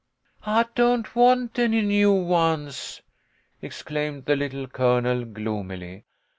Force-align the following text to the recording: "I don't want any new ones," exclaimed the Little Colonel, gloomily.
"I 0.43 0.65
don't 0.73 1.15
want 1.15 1.59
any 1.59 1.83
new 1.83 2.11
ones," 2.11 3.03
exclaimed 3.61 4.25
the 4.25 4.35
Little 4.35 4.65
Colonel, 4.65 5.25
gloomily. 5.25 6.05